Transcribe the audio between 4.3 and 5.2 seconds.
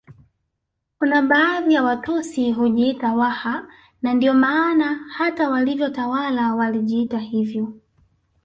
maana